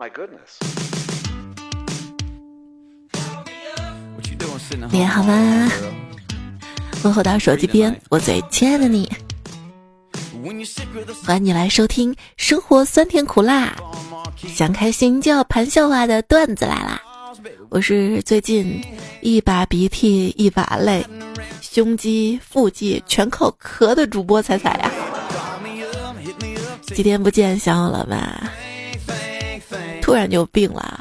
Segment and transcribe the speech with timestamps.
[0.00, 0.56] My goodness.
[4.90, 5.70] 你好吗？
[7.04, 9.12] 问候到手机边，我最亲爱的你，
[11.26, 13.76] 欢迎你来收听生活酸甜苦辣，
[14.38, 17.02] 想开心就要盘笑话的段子来啦！
[17.68, 18.82] 我是最近
[19.20, 21.04] 一把鼻涕一把泪，
[21.60, 24.90] 胸肌腹肌全靠咳的主播彩彩呀。
[26.86, 28.50] 几天不见，想我了吧？
[30.10, 30.98] 突然就病了。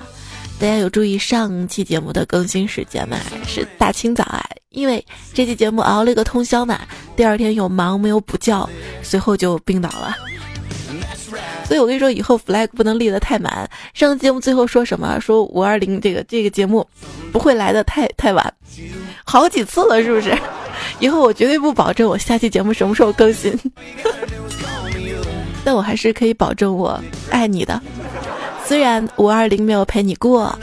[0.59, 3.17] 大家有注意上期节目的更新时间吗？
[3.43, 6.81] 是大清早啊，因为这期节目熬了一个通宵嘛，
[7.15, 8.69] 第二天又忙没有补觉，
[9.01, 10.15] 随后就病倒了。
[11.65, 13.67] 所以我跟你说，以后 flag 不能立得太满。
[13.95, 15.19] 上节目最后说什么？
[15.19, 16.87] 说五二零这个这个节目
[17.31, 18.53] 不会来的太太晚，
[19.23, 20.37] 好几次了，是不是？
[21.01, 23.57] 以后我绝对不保证我下期节目什么时候更新，
[25.65, 27.81] 但我还是可以保证我爱你的。
[28.69, 30.55] 虽然五二零没有陪你过，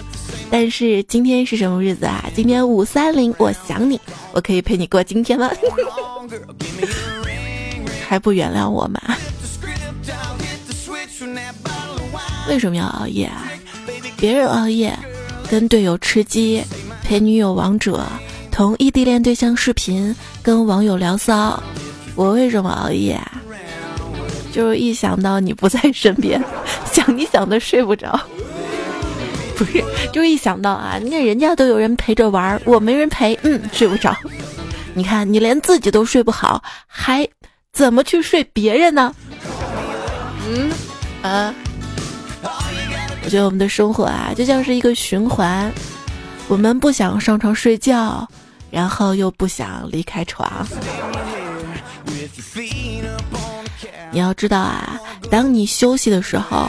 [0.48, 2.24] 但是今天是什么日子啊？
[2.36, 5.50] 今天五三零，我想你，我可以陪你过今天吗？
[8.08, 9.00] 还不原谅我吗？
[12.48, 13.50] 为什么要熬夜啊？
[14.16, 14.96] 别人熬夜，
[15.50, 16.62] 跟队友吃鸡，
[17.02, 18.06] 陪女友王者，
[18.52, 21.60] 同异地恋对象视频，跟网友聊骚。
[22.14, 23.42] 我为什么熬夜啊？
[24.52, 26.40] 就是一想到你不在身边，
[26.96, 28.18] 想你想的睡不着。
[29.54, 34.16] 不是，就是一想到啊，你看人家都有人陪着玩，我没人陪，嗯，睡不着。
[34.94, 37.26] 你看你连自己都睡不好，还
[37.70, 39.14] 怎么去睡别人呢？
[40.48, 40.70] 嗯，
[41.22, 41.54] 啊，
[43.24, 45.70] 我觉得我们的生活啊，就像是一个循环，
[46.48, 48.26] 我们不想上床睡觉，
[48.70, 50.66] 然后又不想离开床。
[54.12, 54.98] 你要知道啊，
[55.30, 56.68] 当你休息的时候，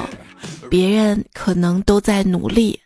[0.70, 2.78] 别人可能都在努力；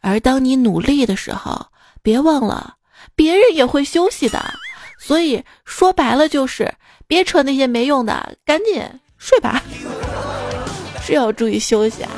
[0.00, 1.66] 而当你努力的时候，
[2.02, 2.74] 别忘了，
[3.14, 4.52] 别人也会休息的。
[4.98, 6.72] 所以说白了就是，
[7.06, 8.82] 别扯那些没用的，赶紧
[9.16, 9.62] 睡吧。
[11.02, 12.10] 是要注意休息啊！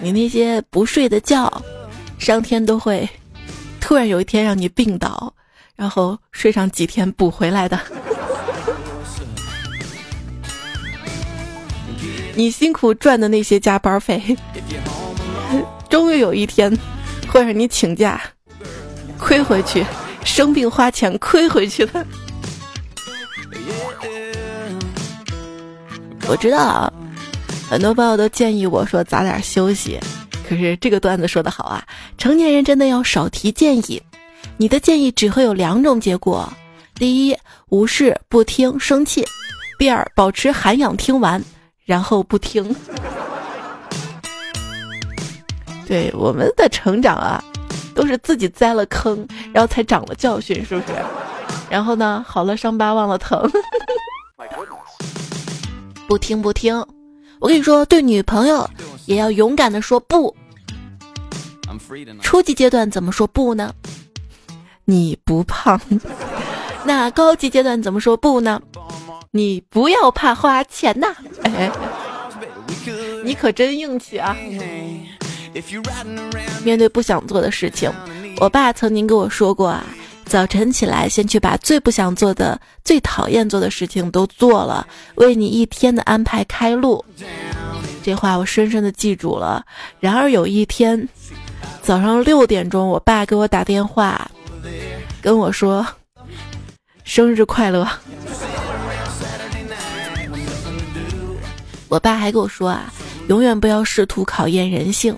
[0.00, 1.50] 你那些不睡的觉，
[2.18, 3.08] 上天都会
[3.80, 5.34] 突然有一天让你病倒，
[5.74, 7.78] 然后睡上几天补回来的。
[12.34, 14.36] 你辛苦赚的那些加班费，
[15.90, 16.76] 终于有一天
[17.28, 18.20] 会让你请假
[19.18, 19.84] 亏回去，
[20.24, 22.04] 生病花钱亏回去的。
[26.28, 26.92] 我知道啊，
[27.68, 30.00] 很多朋友都建议我说早点休息，
[30.48, 31.84] 可是这个段子说的好啊，
[32.16, 34.02] 成年人真的要少提建议。
[34.56, 36.50] 你的建议只会有两种结果：
[36.94, 37.36] 第一，
[37.68, 39.22] 无视不听生气；
[39.78, 41.42] 第二，保持涵养听完。
[41.84, 42.74] 然后不听，
[45.86, 47.42] 对我们的成长啊，
[47.94, 50.94] 都是自己栽了坑，然后才长了教训，是不是？
[51.68, 53.50] 然后呢，好了伤疤忘了疼，
[56.06, 56.74] 不听不听。
[57.40, 58.68] 我跟你说，对女朋友
[59.06, 60.34] 也要勇敢的说不。
[62.20, 63.74] 初级阶段怎么说不呢？
[64.84, 65.80] 你不胖。
[66.84, 68.60] 那高级阶段怎么说不呢？
[69.34, 71.06] 你不要怕花钱呐！
[71.44, 71.72] 哎，
[73.24, 74.36] 你可真硬气啊！
[76.62, 77.90] 面对不想做的事情，
[78.40, 79.82] 我爸曾经跟我说过啊：
[80.26, 87.02] 早晨起来，先去把最不想做的、最讨厌做的事情都做了，为你一天的安排开路。
[88.02, 89.64] 这话我深深的记住了。
[89.98, 91.08] 然而有一天
[91.80, 94.30] 早上六点钟，我爸给我打电话，
[95.22, 95.86] 跟我说
[97.02, 97.88] ：“生日快乐。”
[101.92, 102.90] 我爸还跟我说啊，
[103.28, 105.14] 永远不要试图考验人性，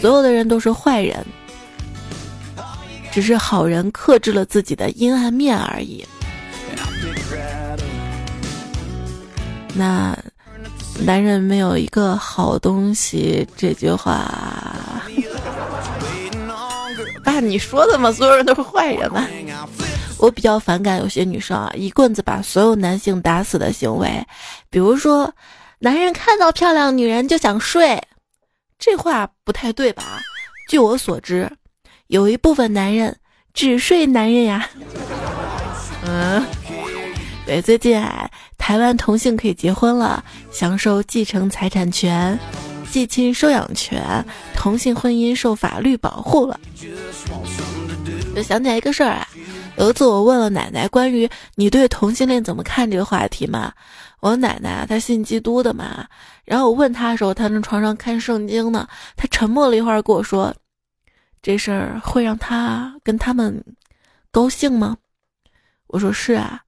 [0.00, 1.26] 所有的人都是坏人，
[3.10, 6.06] 只是好人克制了自己的阴暗面而已。
[9.74, 10.16] 那
[11.04, 15.02] 男人没有一个好东西这句话，
[17.24, 18.12] 爸你说的嘛？
[18.12, 19.26] 所有人都是坏人嘛？
[20.16, 24.24] 我比较反感有些女生啊，一棍子把所有男性打死的行为，
[24.70, 25.28] 比如说。
[25.80, 28.02] 男人看到漂亮女人就想睡，
[28.80, 30.20] 这话不太对吧？
[30.68, 31.48] 据我所知，
[32.08, 33.16] 有一部分男人
[33.54, 34.68] 只睡男人呀。
[36.04, 36.44] 嗯，
[37.46, 38.28] 对，最近啊，
[38.58, 42.36] 台湾同性可以结婚了，享受继承财产权、
[42.90, 44.02] 继亲收养权，
[44.56, 46.58] 同性婚姻受法律保护了。
[48.34, 49.28] 就想起来一个事儿啊，
[49.76, 53.72] 有一次我问了奶奶关于你对同性恋怎么看这个话题嘛。
[54.20, 56.06] 我奶奶她信基督的嘛，
[56.44, 58.88] 然后我问她的时候，她在床上看圣经呢。
[59.16, 60.54] 她沉默了一会儿，跟我说
[61.40, 63.62] ：“这事儿会让她跟他们
[64.30, 64.96] 高兴吗？”
[65.86, 66.60] 我说：“是啊。”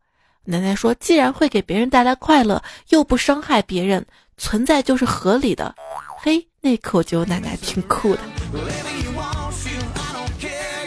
[0.44, 4.04] 奶奶说：“既然会给别人带来快乐，又不伤害别人，
[4.36, 5.74] 存在就是合理的。”
[6.22, 8.20] 嘿，那口就奶奶挺酷的。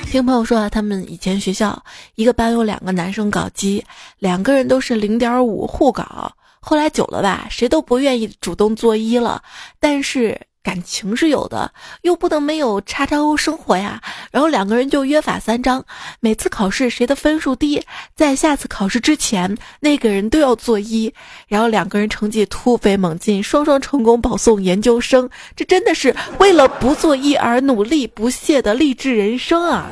[0.05, 1.83] 听朋友说啊，他们以前学校
[2.15, 3.83] 一个班有两个男生搞基，
[4.19, 6.31] 两个人都是零点五互搞。
[6.65, 9.43] 后来久了吧，谁都不愿意主动作揖了，
[9.81, 11.73] 但是感情是有的，
[12.03, 14.01] 又不能没有叉叉 O 生活呀。
[14.31, 15.83] 然后两个人就约法三章，
[16.21, 17.83] 每次考试谁的分数低，
[18.15, 21.13] 在下次考试之前那个人都要作揖。
[21.49, 25.29] 然后两个人成绩突飞猛进，双双成功保送研究生。
[25.57, 29.91] 这真的是为了不做揖而努力不懈的励志人生啊！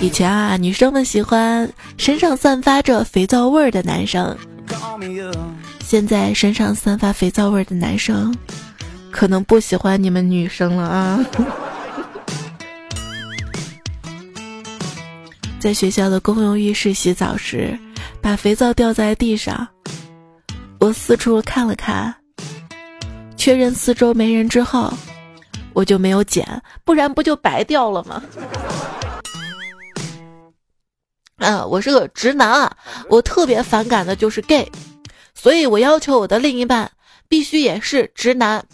[0.00, 4.36] 以前啊，女生们喜欢身上散发着肥皂味儿的男生。
[5.80, 8.32] 现在身上散发肥皂味儿的男生，
[9.10, 11.26] 可能不喜欢你们女生了啊。
[15.58, 17.76] 在学校的公用浴室洗澡时，
[18.20, 19.66] 把肥皂掉在地上，
[20.78, 22.14] 我四处看了看，
[23.36, 24.92] 确认四周没人之后，
[25.72, 26.46] 我就没有捡，
[26.84, 28.22] 不然不就白掉了吗？
[31.38, 32.76] 嗯，我是个直男啊，
[33.08, 34.70] 我特别反感的就是 gay，
[35.34, 36.90] 所以我要求我的另一半
[37.28, 38.64] 必须也是直男。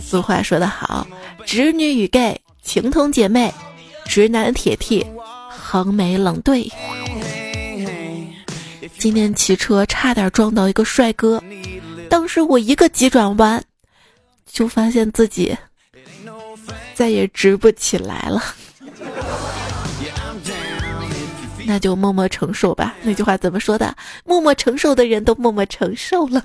[0.00, 1.06] 俗话说得好，
[1.46, 3.52] 直女与 gay 情同姐妹，
[4.04, 5.06] 直男铁 T
[5.48, 6.68] 横眉冷对。
[8.98, 11.40] 今天骑车差点撞到一个帅哥，
[12.10, 13.62] 当时我一个急转弯，
[14.50, 15.56] 就发现自己。
[16.94, 18.42] 再也直不起来了，
[21.66, 22.94] 那就默默承受吧。
[23.02, 23.94] 那句话怎么说的？
[24.24, 26.42] 默默承受的人都默默承受了。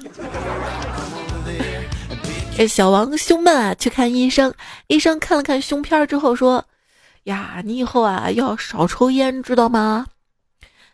[2.55, 4.53] 这小王胸闷啊，去看医生。
[4.87, 6.63] 医生看了看胸片之后说
[7.25, 10.05] ：“呀，你以后啊要少抽烟，知道吗？”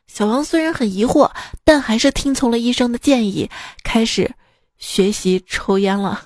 [0.08, 1.30] 小王虽然很疑惑，
[1.66, 3.50] 但还是听从了医生的建议，
[3.84, 4.32] 开始
[4.78, 6.22] 学习抽烟了。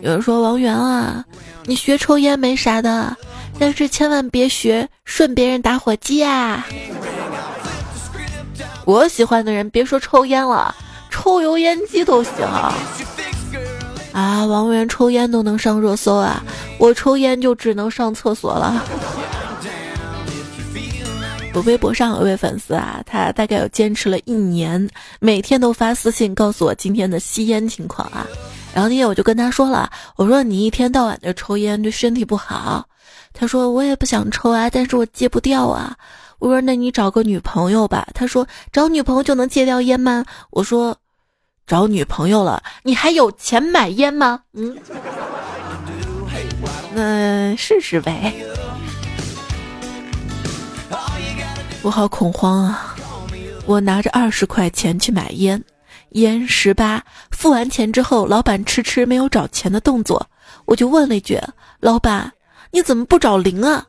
[0.00, 1.24] 有人说王源啊，
[1.64, 3.16] 你学抽烟没啥的，
[3.58, 6.66] 但是千万别学顺别人打火机啊！
[8.84, 10.74] 我喜欢的人别说抽烟了，
[11.10, 12.74] 抽油烟机都行啊！
[14.12, 16.42] 啊，王源抽烟都能上热搜啊，
[16.78, 18.84] 我抽烟就只能上厕所了。
[21.54, 24.88] 我微博上有位粉丝啊，他大概有坚持了一年，
[25.20, 28.26] 每天都发私信告诉我今天的吸烟情况啊。
[28.74, 32.86] 然后那天我就跟他说了，我说你一天到晚的抽烟对身体不好。
[33.34, 35.96] 他说我也不想抽啊，但是我戒不掉啊。
[36.38, 38.06] 我说那你找个女朋友吧。
[38.14, 40.24] 他说找女朋友就能戒掉烟吗？
[40.50, 40.96] 我说
[41.66, 44.40] 找女朋友了，你还有钱买烟吗？
[44.52, 44.76] 嗯，
[46.94, 48.32] 那试试呗。
[51.82, 52.94] 我好恐慌啊！
[53.66, 55.62] 我拿着二十块钱去买烟。
[56.14, 60.26] 烟十八，付完钱之后，老板迟迟没有找钱的动作，
[60.66, 61.40] 我就问了一句
[61.80, 62.32] ：“老板，
[62.70, 63.86] 你怎么不找零啊？”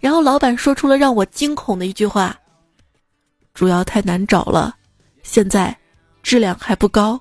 [0.00, 2.36] 然后老板说出了让我惊恐的一句话
[3.54, 4.74] ：“主要太难找了，
[5.22, 5.76] 现在
[6.22, 7.20] 质量还不高，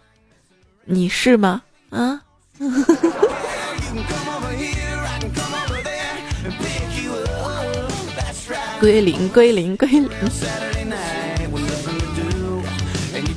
[0.85, 1.61] 你是吗？”
[1.91, 2.21] 啊，
[8.79, 10.09] 归零，归零，归零。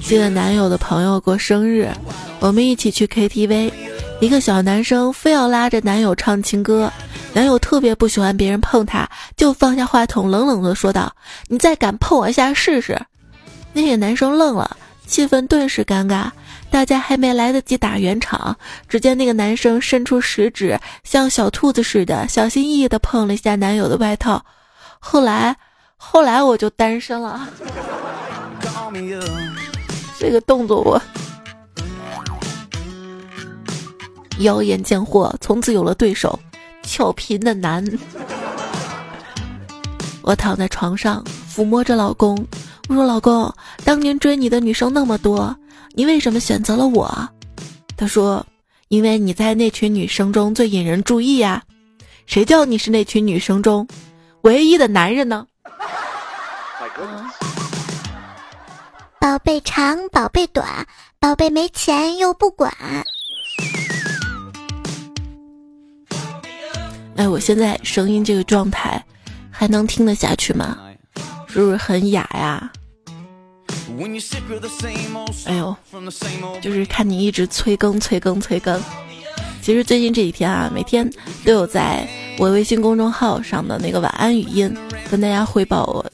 [0.04, 1.90] 记得男友的朋友过生日，
[2.38, 3.73] 我们一起去 KTV，
[4.20, 6.92] 一个小男生非要拉着男友唱情歌，
[7.32, 11.11] 男友特别不喜欢别人碰他，就放下话筒，冷冷的说道
[11.49, 13.00] ：“你再敢碰我一下试试！”
[13.73, 16.26] 那个男生愣了，气氛顿时尴尬，
[16.70, 18.54] 大家还没来得及打圆场，
[18.87, 24.44] 只见那个男生伸出食指，像小兔子似的，小心翼翼的碰了一下男友的外套。
[24.99, 25.56] 后来，
[25.96, 27.49] 后来我就单身了。
[30.24, 30.98] 这个动作我
[34.38, 36.40] 妖艳贱货，从此有了对手，
[36.82, 37.84] 俏皮的男。
[40.22, 42.34] 我躺在床上抚摸着老公，
[42.88, 43.52] 我说：“老公，
[43.84, 45.54] 当年追你的女生那么多，
[45.92, 47.28] 你为什么选择了我？”
[47.94, 48.44] 他说
[48.88, 51.62] ：“因为你在那群女生中最引人注意呀。
[52.24, 53.86] 谁叫你是那群女生中
[54.40, 55.46] 唯一的男人呢？”
[59.24, 60.86] 宝贝长，宝贝短，
[61.18, 62.70] 宝贝没钱又不管。
[67.16, 69.02] 哎，我现在声音这个状态
[69.50, 70.76] 还能听得下去吗？
[71.48, 72.70] 是不是很哑呀？
[75.46, 75.74] 哎呦，
[76.60, 78.78] 就是看你一直催更、催更、催更。
[79.62, 81.10] 其实最近这几天啊，每天
[81.46, 84.72] 都有在我微信公众号上的那个晚安语音，
[85.10, 86.04] 跟大家汇报我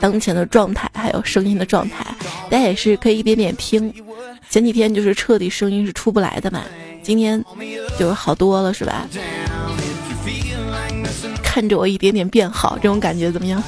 [0.00, 2.04] 当前的状态，还有声音的状态。
[2.50, 3.92] 大家也是可以一点点听。
[4.48, 6.62] 前几天就是彻底声音是出不来的嘛，
[7.02, 7.42] 今天
[7.98, 9.06] 就是好多了，是吧？
[11.42, 13.62] 看着我一点点变好，这种感觉怎么样？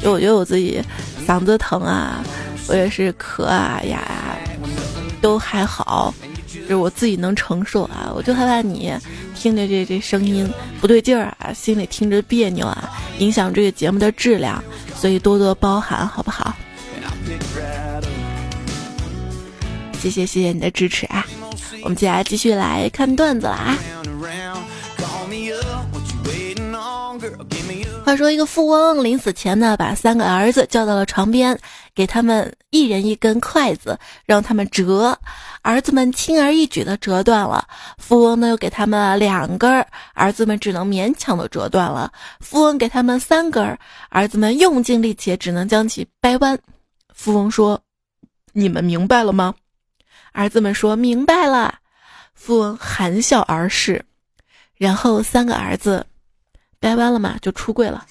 [0.00, 0.80] 就我觉得我自己
[1.26, 2.22] 嗓子疼啊，
[2.68, 4.38] 我也是咳啊哑啊，
[5.20, 6.14] 都还好，
[6.66, 8.12] 就是我自己能承受啊。
[8.14, 8.92] 我就害怕你
[9.34, 10.48] 听着这这声音
[10.80, 14.62] 不对劲儿啊，心里听着别扭啊，影响这个节目的质量，
[14.94, 16.54] 所以多多包涵，好不好？
[20.00, 21.26] 谢谢谢谢你的支持啊！
[21.82, 23.76] 我们接下来继续来看段子了啊。
[28.06, 31.58] 话说，一个富翁临死前呢，把三个儿子叫到了床边，
[31.92, 35.18] 给他们一人一根筷子，让他们折。
[35.62, 37.66] 儿子们轻而易举的折断了。
[37.98, 39.84] 富翁呢，又给他们两根，
[40.14, 42.12] 儿子们只能勉强的折断了。
[42.38, 43.76] 富翁给他们三根，
[44.08, 46.56] 儿子们用尽力气，只能将其掰弯。
[47.12, 47.82] 富翁说
[48.54, 49.52] ：“你们明白了吗？”
[50.30, 51.74] 儿子们说明白了。
[52.34, 54.04] 富翁含笑而逝，
[54.76, 56.06] 然后三个儿子。
[56.78, 58.04] 掰弯了嘛，就出柜了。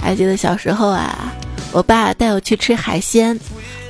[0.00, 1.32] 还记得小时候啊，
[1.72, 3.38] 我爸带我去吃海鲜，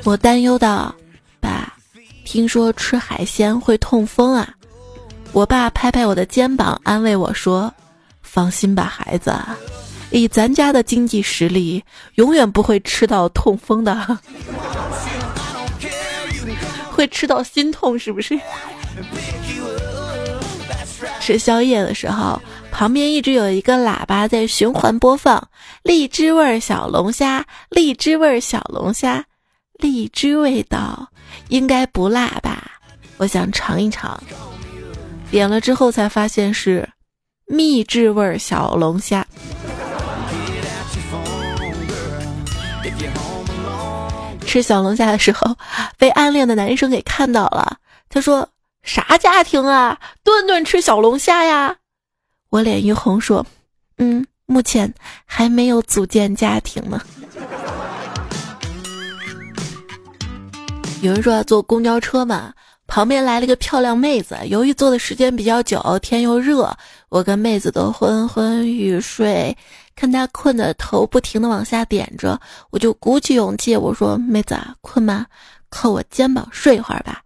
[0.04, 0.94] 我担忧道
[1.40, 1.74] ：“爸，
[2.24, 4.48] 听说吃海鲜会痛风啊？”
[5.32, 7.72] 我爸拍拍我的肩膀，安慰我说
[8.22, 9.34] ：“放心吧，孩子，
[10.18, 11.82] 以咱家的经济实力，
[12.14, 14.18] 永远不会吃到痛风的。”
[16.92, 18.38] 会吃到心痛是不是？
[21.20, 22.40] 吃宵夜的时候，
[22.70, 25.48] 旁边一直有一个喇叭在循环播放
[25.82, 29.24] 荔枝味小龙虾，荔枝味小龙虾，
[29.80, 31.08] 荔枝味道
[31.48, 32.70] 应该不辣吧？
[33.16, 34.22] 我想尝一尝，
[35.32, 36.88] 点了之后才发现是
[37.46, 39.26] 秘制味小龙虾。
[44.46, 45.56] 吃小龙虾的时候，
[45.98, 47.78] 被暗恋的男生给看到了。
[48.08, 48.48] 他说
[48.84, 51.74] ：“啥家庭啊，顿顿吃小龙虾呀？”
[52.50, 53.44] 我脸一红说
[53.98, 57.00] ：“嗯，目前还没有组建家庭呢。”
[61.02, 62.52] 有人说坐公交车嘛，
[62.86, 66.72] 旁边来了个漂亮妹子，由于坐的时间比较久，天又热，
[67.08, 69.56] 我跟妹子都昏昏欲睡。
[69.96, 75.26] 看他困的头不停的往下点着，我就鼓起勇气，我说：“妹子，困吗？
[75.68, 77.22] 靠我肩膀睡一会儿吧。”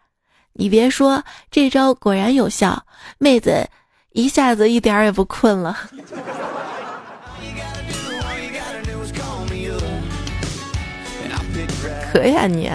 [0.52, 2.82] 你别说，这招果然有效，
[3.18, 3.66] 妹子
[4.12, 5.76] 一下子一点也不困了。
[12.12, 12.70] 可以啊你，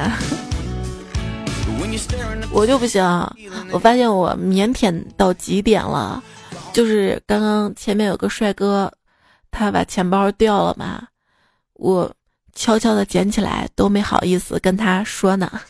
[2.52, 3.04] 我就不行，
[3.72, 6.24] 我发现我腼腆到极点了，
[6.72, 8.92] 就是刚刚前面有个帅哥。
[9.54, 11.04] 他把钱包掉了嘛，
[11.76, 12.12] 我
[12.56, 15.50] 悄悄的捡起来，都没好意思跟他说呢。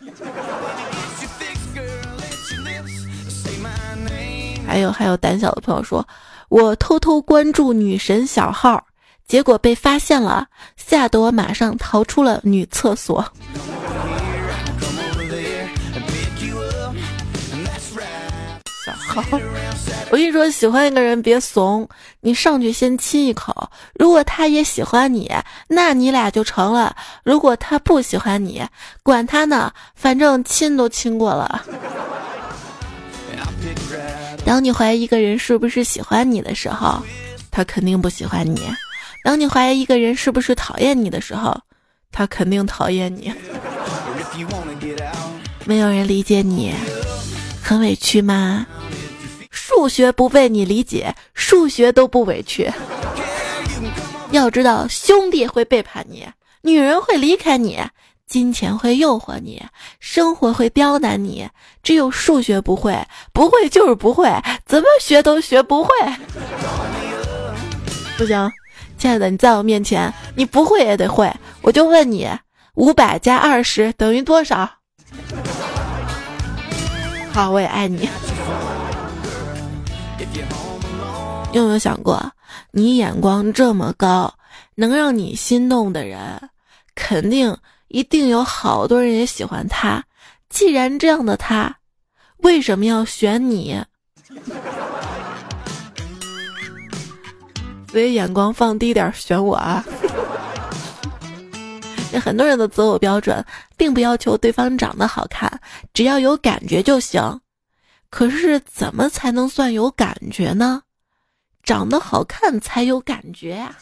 [4.65, 6.07] 还有还有胆小的朋友说，
[6.49, 8.83] 我偷偷关注女神小号，
[9.27, 10.47] 结果被发现了，
[10.77, 13.23] 吓得我马上逃出了女厕所。
[18.85, 19.23] 小号。
[20.13, 21.89] 我跟你说，喜欢一个人别怂，
[22.21, 23.67] 你上去先亲一口。
[23.95, 25.31] 如果他也喜欢你，
[25.67, 28.63] 那你俩就成了；如果他不喜欢你，
[29.01, 31.65] 管他呢，反正亲都亲过了。
[34.45, 37.01] 当你怀疑一个人是不是喜欢你的时候，
[37.49, 38.59] 他肯定不喜欢你；
[39.23, 41.59] 当你怀疑一个人是不是讨厌你的时候，
[42.11, 43.33] 他肯定讨厌你。
[45.65, 46.71] 没有人理解你，
[47.63, 48.67] 很委屈吗？
[49.83, 52.71] 数学不被你理解，数学都不委屈。
[54.31, 56.25] 要知道，兄弟会背叛你，
[56.61, 57.81] 女人会离开你，
[58.25, 59.61] 金钱会诱惑你，
[59.99, 61.49] 生活会刁难你。
[61.83, 62.97] 只有数学不会，
[63.33, 64.33] 不会就是不会，
[64.65, 65.89] 怎么学都学不会。
[68.17, 68.49] 不行，
[68.97, 71.29] 亲爱的，你在我面前，你不会也得会。
[71.61, 72.29] 我就问你，
[72.75, 74.69] 五百加二十等于多少？
[77.33, 78.07] 好，我也爱你。
[81.53, 82.19] 你有没有想过，
[82.71, 84.33] 你眼光这么高，
[84.73, 86.49] 能让你心动的人，
[86.95, 87.55] 肯定
[87.89, 90.03] 一定有好多人也喜欢他。
[90.49, 91.77] 既然这样的他，
[92.37, 93.79] 为什么要选你？
[97.91, 99.85] 所以眼光放低点，选我啊！
[102.19, 103.45] 很多人的择偶标准，
[103.77, 105.61] 并不要求对方长得好看，
[105.93, 107.39] 只要有感觉就行。
[108.09, 110.81] 可是怎么才能算有感觉呢？
[111.63, 113.73] 长得好看才有感觉呀！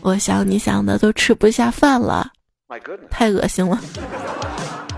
[0.00, 2.30] 我想你想的都吃不下饭了，
[3.10, 3.78] 太恶心了。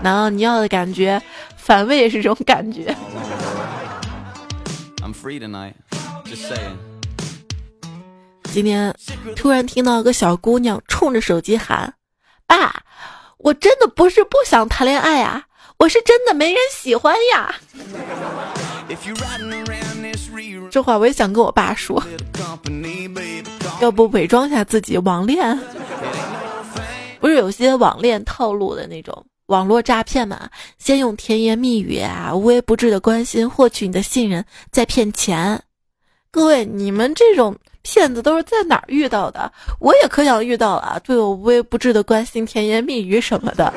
[0.01, 1.21] 难道你要的感觉，
[1.57, 2.95] 反胃也是种感觉？
[8.43, 8.95] 今天
[9.35, 11.91] 突然听到个小姑娘冲着手机喊
[12.45, 12.83] ：“爸，
[13.39, 15.43] 我真的不是不想谈恋爱啊，
[15.77, 17.55] 我是真的没人喜欢呀。”
[20.69, 22.03] 这话我也想跟我爸说，
[23.81, 25.59] 要不伪装下自己网恋？
[27.19, 30.49] 不是有些网恋套路的那种网络诈骗嘛？
[30.77, 35.61] 先用甜言蜜语啊、无微不至的关心获取你的信任，再骗钱。
[36.31, 37.55] 各位，你们这种。
[37.85, 39.51] 骗子都是在哪儿遇到的？
[39.81, 40.97] 我也可想遇到啊！
[41.03, 43.73] 对我无微不至的关心、甜言蜜语什么的。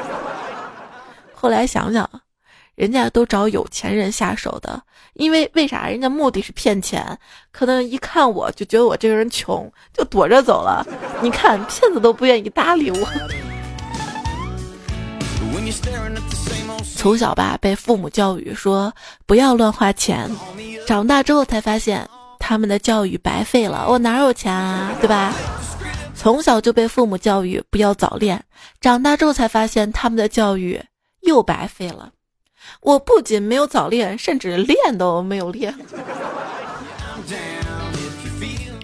[1.34, 2.08] 后来想想，
[2.76, 4.80] 人家都找有钱人下手的，
[5.14, 5.88] 因为为啥？
[5.88, 7.18] 人家目的是骗钱，
[7.50, 10.86] 可能一看我就觉得我这个人穷，就躲着走了。
[11.20, 13.08] 你看，骗子都不愿意搭理我。
[16.94, 18.94] 从小吧，被父母教育说
[19.26, 20.30] 不要乱花钱，
[20.86, 22.08] 长大之后才发现。
[22.38, 25.34] 他们的教育白费了，我哪有钱啊，对吧？
[26.14, 28.44] 从小就被父母教育不要早恋，
[28.80, 30.80] 长大之后才发现他们的教育
[31.22, 32.12] 又白费了。
[32.80, 35.74] 我不仅没有早恋，甚至恋都没有恋。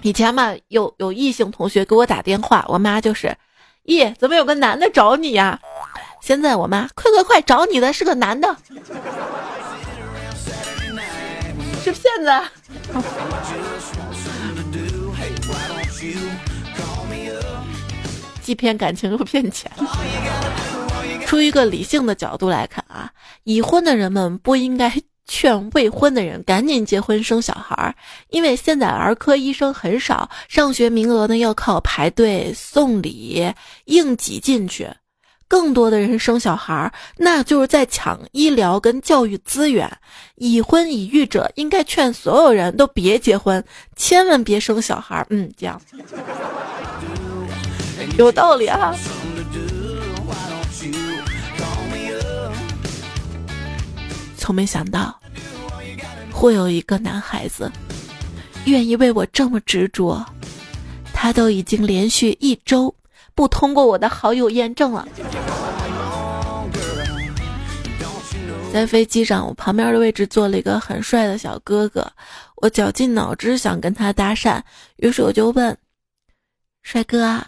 [0.02, 3.36] 以前嘛，有有异性同学给我打电话，我妈就是，
[3.84, 5.58] 咦，怎么有个男的找你呀？
[6.21, 8.56] 现在我妈，快快快，找你的是个男的。
[11.84, 12.30] 是骗子！
[18.40, 19.71] 既骗感情又骗钱。
[21.32, 23.10] 出于一个理性的角度来看啊，
[23.45, 24.92] 已婚的人们不应该
[25.26, 27.97] 劝未婚的人赶紧结婚生小孩，
[28.28, 33.50] 因为现在儿科医生很少，上学名额呢要靠排队送礼
[33.86, 34.86] 硬挤进去。
[35.49, 39.90] 更多的人生小孩，那就是在抢医疗跟教育资源。
[40.34, 43.64] 已婚已育者应该劝所有人都别结婚，
[43.97, 45.26] 千万别生小孩。
[45.30, 45.80] 嗯，这样
[48.18, 48.95] 有道理啊。
[54.43, 55.17] 从没想到
[56.33, 57.71] 会有一个男孩子
[58.65, 60.21] 愿意为我这么执着，
[61.13, 62.93] 他都已经连续一周。
[63.37, 65.07] 不通过我的好友验证了。
[68.73, 72.13] 在飞机上，我旁边的位置坐了一个很帅的小哥哥，
[72.57, 74.61] 我绞尽脑汁想跟他搭讪，
[74.97, 75.78] 于是我就问
[76.83, 77.41] ：“帅哥，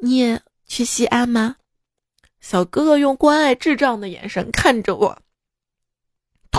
[0.00, 1.56] 你也去西安吗？”
[2.40, 5.18] 小哥哥用关爱智障的眼神看着我。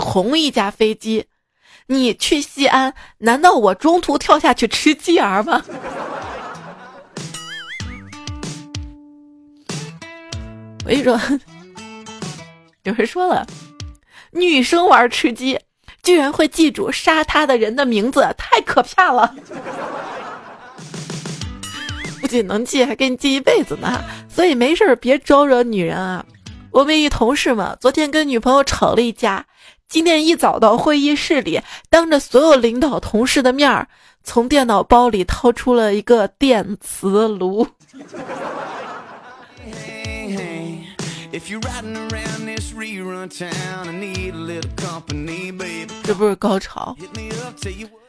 [0.00, 1.26] 同一架飞机，
[1.88, 5.60] 你去西安，难道我中途跳下去吃鸡儿吗？
[10.84, 11.20] 我跟你说，
[12.84, 13.44] 有人说了，
[14.30, 15.58] 女生玩吃鸡，
[16.04, 19.34] 居然会记住杀她的人的名字，太可怕了！
[22.22, 24.00] 不仅能记，还给你记一辈子呢。
[24.28, 26.24] 所以没事别招惹女人啊！
[26.70, 29.44] 我们一同事嘛，昨天跟女朋友吵了一架，
[29.88, 33.88] 今天一早到会议室里，当着所有领导同事的面儿，
[34.22, 37.66] 从电脑包里掏出了一个电磁炉。
[46.04, 46.94] 这不是高潮，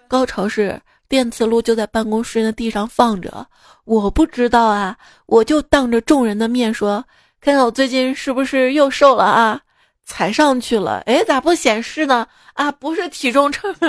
[0.10, 3.48] 高潮是电磁炉就在办公室的地上放着，
[3.86, 7.06] 我不知道啊，我就当着众人的面说，
[7.40, 9.62] 看看我最近是不是又瘦了啊？
[10.10, 12.26] 踩上去了，哎，咋不显示呢？
[12.56, 13.74] 啊，不是体重秤。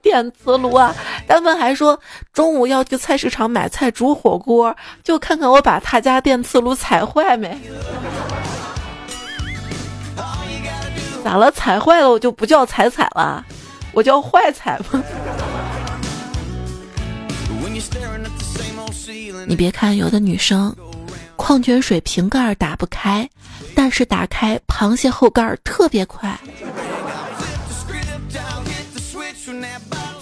[0.00, 0.94] 电磁炉啊！
[1.28, 1.98] 他们还说
[2.32, 7.58] 中午要去菜市场买菜煮火锅，就看看我把他家电磁炉踩坏没？
[11.24, 11.50] 咋了？
[11.50, 13.44] 踩坏了我就不叫踩踩了，
[13.92, 15.02] 我叫坏踩吗？
[19.46, 20.74] 你别看有的女生，
[21.36, 23.28] 矿泉水瓶盖打不开，
[23.76, 26.36] 但是打开螃蟹后盖特别快。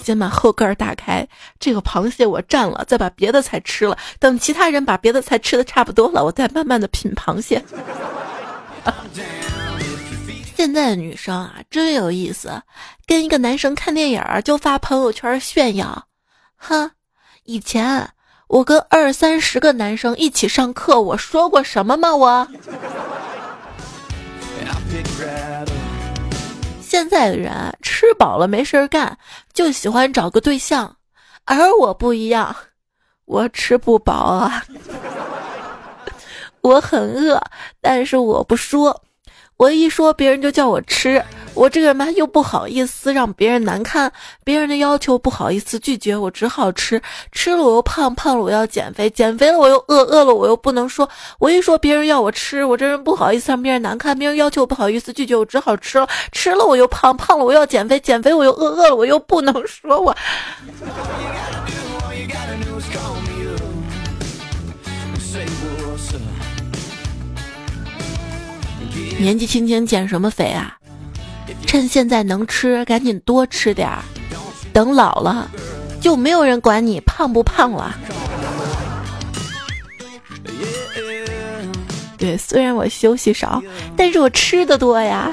[0.03, 1.27] 先把后盖打开，
[1.61, 3.97] 这个螃蟹我占了，再把别的菜吃了。
[4.19, 7.65] 等其他人把别的菜吃的差不多了，我再慢慢的品螃蟹。
[10.57, 12.61] 现在的女生啊，真有意思，
[13.07, 16.07] 跟一个男生看电影就发朋友圈炫耀。
[16.57, 16.91] 哼，
[17.45, 18.11] 以前
[18.49, 22.15] 我跟二三十个男生一起上课，我说过什么吗？
[22.15, 22.49] 我。
[26.81, 29.17] 现在的人吃饱了没事干，
[29.53, 30.97] 就喜欢找个对象，
[31.45, 32.55] 而我不一样，
[33.25, 34.63] 我吃不饱啊，
[36.63, 37.43] 我很饿，
[37.81, 39.03] 但是我不说。
[39.57, 41.25] 我一说，别人就叫我吃。
[41.55, 44.13] 我这个人吧，又不好意思让别人难看，
[44.43, 47.01] 别人的要求不好意思拒绝，我只好吃。
[47.31, 51.09] 吃了我又胖，胖了我要减肥，减肥了我又饿，饿了我又不能说。
[51.39, 56.09] 我一说，别人要我吃，我这人不好意思让别人难看，别人要求不好意思拒绝，我只好吃了。
[56.33, 60.01] 吃了我又胖，胖了我要减肥，减肥我又饿，饿了我又不能说。
[60.01, 60.15] 我。
[69.19, 70.77] 年纪轻轻减什么肥啊？
[71.67, 74.03] 趁现在能吃，赶紧多吃点儿。
[74.73, 75.51] 等老了，
[76.01, 77.97] 就没有人管你胖不胖了。
[82.17, 83.63] 对，虽然我休息少，
[83.97, 85.33] 但是我吃的多呀。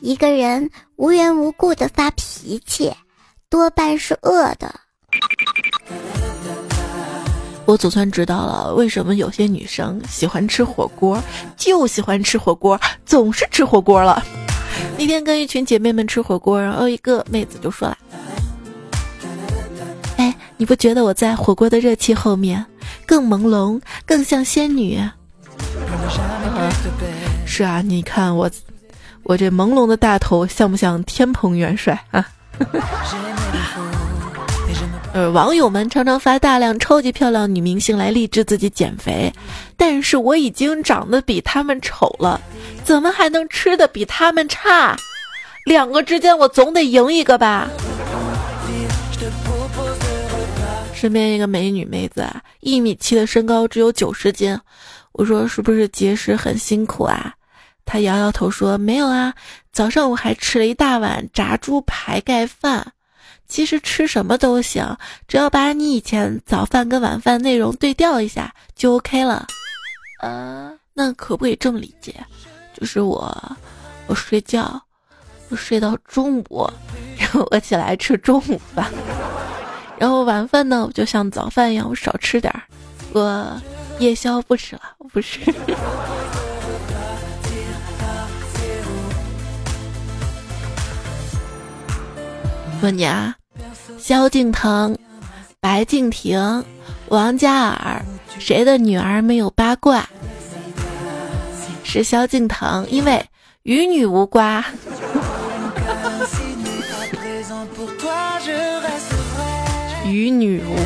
[0.00, 2.92] 一个人无缘无故的发脾气，
[3.48, 4.74] 多半是饿的。
[7.70, 11.22] 我总算知道了，为什么有些女生喜欢吃火锅，
[11.56, 14.20] 就喜欢吃火锅，总是吃火锅了。
[14.98, 17.96] 那天跟一群姐妹们吃火锅，然后一个妹子就说了
[20.18, 22.66] ：“哎，你不觉得我在火锅的热气后面
[23.06, 25.00] 更朦胧，更像仙女？”
[27.46, 28.50] 是啊，你看我，
[29.22, 32.26] 我这朦胧的大头像不像天蓬元帅啊？
[35.12, 39.32] 呃，网友们常常发大量超级漂亮女明星来励志自己减肥，
[39.76, 42.40] 但是我已经长得比他们丑了，
[42.84, 44.96] 怎么还能吃的比他们差？
[45.66, 47.68] 两个之间我总得赢一个吧。
[50.94, 54.56] 身边一个美女妹子啊，一米七的身高只有九十斤，
[55.12, 57.34] 我说是不是节食很辛苦啊？
[57.84, 59.34] 她摇摇头说没有啊，
[59.72, 62.92] 早上我还吃了一大碗炸猪排盖饭。
[63.50, 69.48] 其实吃什么都行，只要把你以前早饭跟晚饭内容对调一下就 OK 了。
[70.22, 72.14] 呃，那可不可以这么理解？
[72.72, 73.36] 就是我，
[74.06, 74.80] 我睡觉，
[75.48, 76.70] 我睡到中午，
[77.18, 78.86] 然后我起来吃中午饭，
[79.98, 82.62] 然后晚饭呢，我就像早饭一样，我少吃点儿，
[83.12, 83.60] 我
[83.98, 85.40] 夜宵不吃了，我不吃。
[92.80, 93.34] 问你啊。
[94.00, 94.96] 萧敬腾、
[95.60, 96.64] 白敬亭、
[97.08, 98.02] 王嘉尔，
[98.38, 100.08] 谁的女儿没有八卦？
[101.84, 103.22] 是萧敬腾，因为
[103.64, 104.64] 与女无瓜。
[110.06, 110.76] 与女无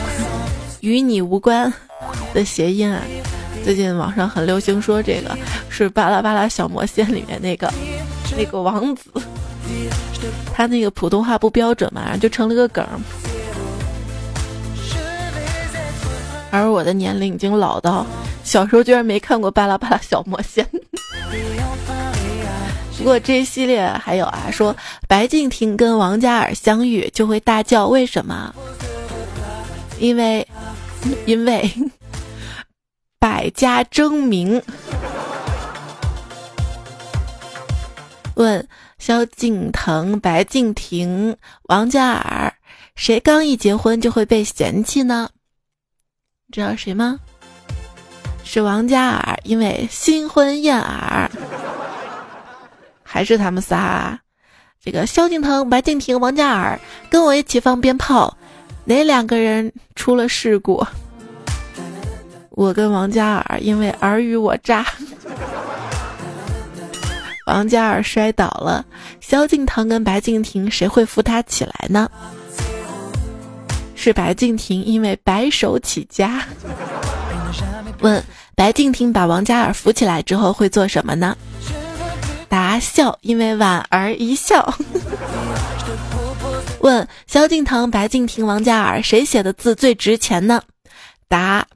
[0.80, 1.72] 与你无关
[2.34, 3.00] 的谐音啊！
[3.62, 5.38] 最近网上很流行说这个
[5.70, 7.72] 是《巴拉巴拉小魔仙》里面那个
[8.36, 9.10] 那个王子。
[10.52, 12.86] 他那个普通话不标准嘛，然后就成了个梗。
[16.50, 18.06] 而我的年龄已经老到
[18.44, 20.64] 小时候居然没看过《巴拉巴拉小魔仙》。
[22.96, 24.76] 不过这一系列还有啊，说
[25.08, 28.54] 白敬亭跟王嘉尔相遇就会大叫，为什么？
[29.98, 30.46] 因为，
[31.26, 31.68] 因为
[33.18, 34.62] 百家争鸣。
[38.36, 38.68] 问。
[39.06, 42.50] 萧敬腾、白敬亭、王嘉尔，
[42.96, 45.28] 谁刚一结婚就会被嫌弃呢？
[46.50, 47.20] 知道谁吗？
[48.44, 51.30] 是王嘉尔，因为新婚燕尔。
[53.02, 54.18] 还是他们仨？
[54.82, 58.34] 这个萧敬腾、白敬亭、王嘉尔跟我一起放鞭炮，
[58.86, 60.82] 哪两个人出了事故？
[62.52, 64.82] 我跟王嘉尔，因为尔虞我诈。
[67.46, 68.84] 王嘉尔摔倒了，
[69.20, 72.10] 萧敬腾跟白敬亭谁会扶他起来呢？
[73.94, 76.42] 是白敬亭，因为白手起家。
[78.00, 78.22] 问
[78.54, 81.36] 白敬亭把王嘉尔扶起来之后会做什么呢？
[82.48, 84.74] 答笑，因为莞尔一笑。
[86.80, 90.62] 问萧敬腾、白敬亭、王嘉尔谁写的字最值钱呢？
[91.28, 91.66] 答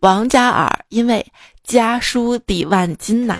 [0.00, 1.24] 王嘉尔，因为
[1.64, 3.38] 家书抵万金呐。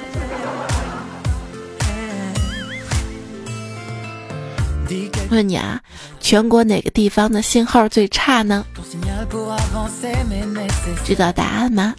[5.31, 5.81] 问你啊，
[6.21, 8.65] 全国哪个地方的信号最差呢？
[11.05, 11.95] 知道答案吗？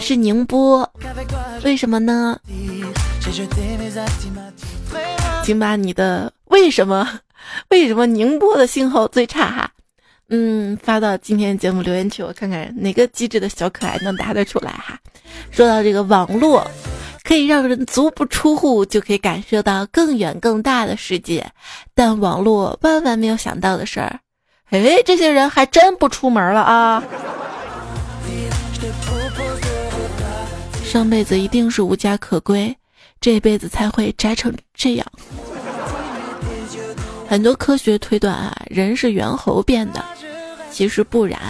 [0.00, 0.90] 是宁波。
[1.64, 2.38] 为什么呢？
[5.44, 7.20] 请把你的为什么
[7.70, 9.70] 为什么宁波的信号最差哈？
[10.28, 14.98] 嗯，发到今天节目留言区，我看看哪个机智的小可爱能答得出来哈。
[15.50, 16.68] 说到这个网络。
[17.26, 21.44] 可以让人足不出户就可以感受到更远更大的世界，
[21.92, 24.20] 但网络万万没有想到的事儿，
[24.70, 27.02] 哎，这些人还真不出门了啊！
[30.84, 32.72] 上辈子一定是无家可归，
[33.20, 35.06] 这辈子才会宅成这样。
[37.28, 40.04] 很多科学推断啊，人是猿猴变的，
[40.70, 41.40] 其实不然，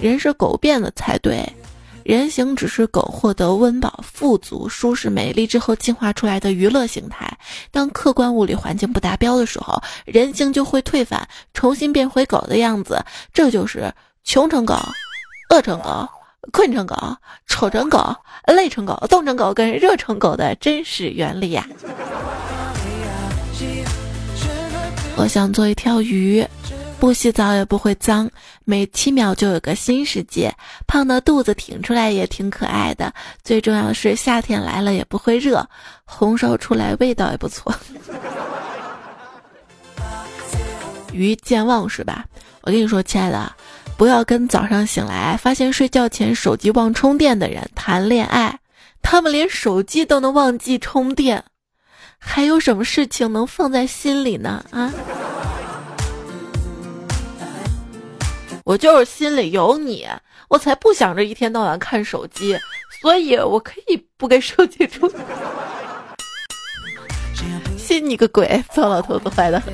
[0.00, 1.44] 人是狗变的才对。
[2.06, 7.36] 人形只是狗获得温饱、富足、舒适、美丽之后进化出来的娱乐形态。
[7.72, 13.04] 当客观物理环境不达标的时候，人形就会退返，重新变回狗的样子。
[13.34, 13.92] 这就是
[14.22, 14.78] 穷成狗、
[15.50, 16.08] 饿成狗、
[16.52, 16.94] 困成狗、
[17.48, 18.14] 丑成狗、
[18.46, 21.66] 累成狗、冻成狗跟热成狗的真实原理呀！
[25.16, 26.46] 我想做一条鱼。
[26.98, 28.28] 不洗澡也不会脏，
[28.64, 30.52] 每七秒就有个新世界。
[30.86, 33.12] 胖的肚子挺出来也挺可爱的。
[33.44, 35.66] 最重要的是夏天来了也不会热，
[36.04, 37.74] 红烧出来味道也不错。
[41.12, 42.24] 鱼健忘是吧？
[42.62, 43.52] 我跟你说，亲爱的，
[43.96, 48.58] 不要跟早上醒来发现睡觉前手机忘充电的人谈恋爱。
[49.02, 51.44] 他们连手机都能忘记充电，
[52.18, 54.64] 还有什么事情能放在心里呢？
[54.72, 54.92] 啊？
[58.66, 60.04] 我就是心里有你，
[60.48, 62.58] 我才不想着一天到晚看手机，
[63.00, 65.08] 所以我可以不给手机充。
[67.78, 68.64] 信你个鬼！
[68.72, 69.72] 糟老头子坏的很。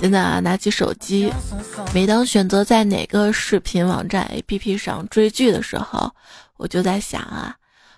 [0.00, 1.30] 现在啊，拿起手机，
[1.92, 6.10] 每当选择在哪个视频网站 APP 上追剧的时候，
[6.56, 7.54] 我就在想啊，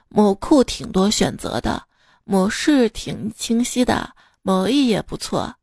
[0.09, 1.81] 某库挺多选择的，
[2.25, 4.11] 某视挺清晰的。
[4.47, 5.55] 某意也不错，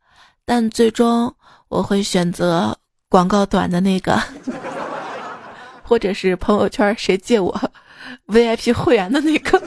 [0.44, 1.32] 但最终
[1.70, 2.76] 我会选择
[3.10, 4.20] 广告短的那个，
[5.84, 7.72] 或者是朋友圈谁借我
[8.26, 9.62] VIP 会员的那个。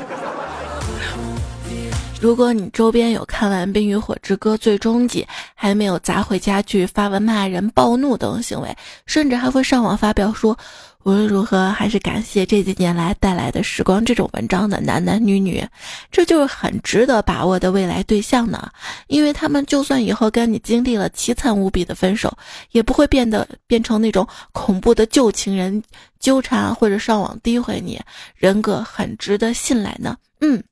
[2.21, 5.25] 如果你周边有看完《冰与火之歌》最终季，
[5.55, 10.59] 还没有砸毁家具、发文骂人、暴怒等行为，甚至还会上网发表说。
[11.05, 15.63] 无论如何，还是感谢这几年来带来的时光这种文章的男男女女，
[16.11, 18.71] 这就是很值得把握的未来对象呢。
[19.07, 22.35] 因为他们就算以后跟你经历了凄惨无比的分手，
[22.71, 25.83] 也不会变得变成那种恐怖的旧情人
[26.19, 28.01] 纠缠或者上网诋毁你，
[28.35, 30.17] 人格很值得信赖呢。
[30.41, 30.63] 嗯。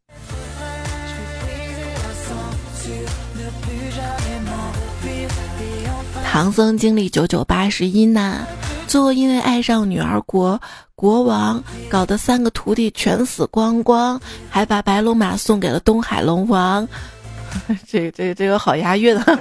[6.24, 8.46] 唐僧经历九九八十一难。
[8.92, 10.60] 最后，因为爱上女儿国
[10.94, 16.86] 国王，搞得三个徒弟全死光光，还把白龙马送给了东海龙王。
[17.88, 19.40] 这、这、这个好押韵啊！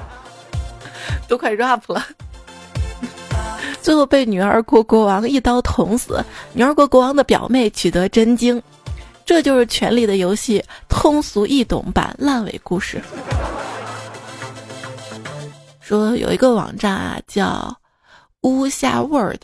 [1.26, 2.04] 都快 rap 了。
[3.80, 8.62] 最后被女儿国国王一刀捅死，女儿国国王的表妹取得真经。
[9.24, 13.00] 这就是《权力的游戏》通俗易懂版烂尾故事。
[15.80, 17.74] 说有一个网站啊，叫。
[18.42, 19.42] 乌夏 Word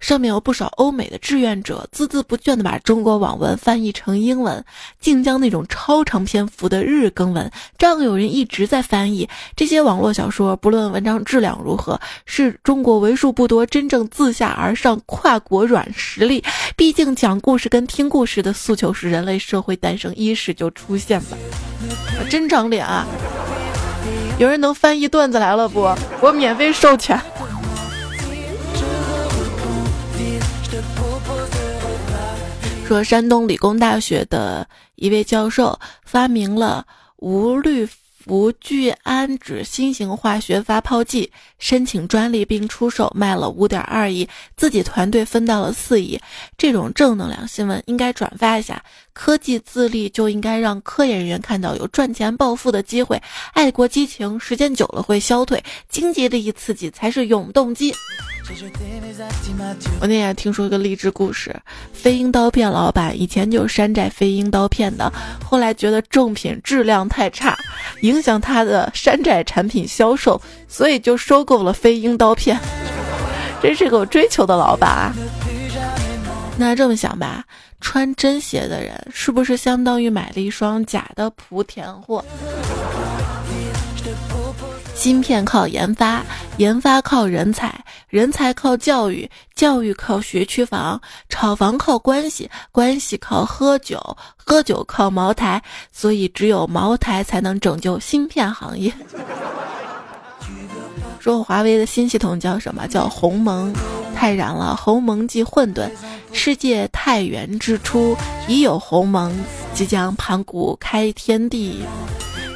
[0.00, 4.64] 上面有不少欧美的志愿者孜孜不倦地把中国网文翻译成英文，
[5.00, 10.56] 竟将那种超长篇幅的日更文，仗有人一直在翻译这些网络小说。
[10.56, 16.44] 不论文章质量如何，是中国为数不多真正自下而上跨国软实力。
[16.76, 21.36] 毕竟讲故事跟听故事的诉求是人类社会诞生伊始就出现的，
[22.30, 23.04] 真长脸啊！
[24.38, 25.80] 有人能翻译段子来了不？
[26.20, 27.20] 我免费授权。
[32.88, 37.86] 说山东理工大学的一位教授发明了无氯
[38.24, 46.18] 氟聚氨酯新型化学发泡剂，申请专利并出售卖了五点二亿，自己团队分到了四亿。
[46.56, 48.82] 这种正能量新闻应该转发一下。
[49.18, 53.20] 科技自立就应该让科研人员看到有赚钱暴富的机会。
[53.52, 57.92] 爱国激情时间久了会消退，经济利益刺激才是永动机。
[60.00, 61.54] 我那天听说一个励志故事，
[61.92, 65.12] 飞鹰刀片老板以前就是山寨飞鹰刀片的，
[65.44, 67.58] 后来觉得正品质量太差，
[68.02, 72.56] 影响他的山寨产品销售，所以就收购了飞鹰刀片。
[73.60, 75.12] 真是个有追求的老板啊！
[76.60, 77.44] 那这么想吧，
[77.80, 82.24] 穿真鞋的人是不是相当于买了一双假的莆田货？
[84.94, 86.24] 芯片靠研发，
[86.56, 87.72] 研发靠人才，
[88.08, 98.92] 人才靠教育，教育靠学区房，炒房靠关系，关系靠喝酒，喝酒靠茅台，所以只有茅台才能拯救芯片行业。
[101.20, 102.86] 说华为的新系统叫什么？
[102.86, 103.72] 叫鸿蒙。
[104.14, 105.88] 太燃了，鸿蒙即混沌。
[106.32, 108.16] 世界太元之初，
[108.48, 109.32] 已有鸿蒙，
[109.72, 111.80] 即将盘古开天地。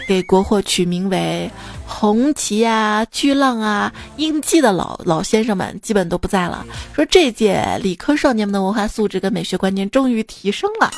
[0.09, 1.49] 给国货取名为
[1.87, 6.67] 红旗啊、巨浪啊、英记的老老先生们基本都不在了。
[6.93, 10.91] 说这届理科少年们的文化素质跟美学观念终于提升了。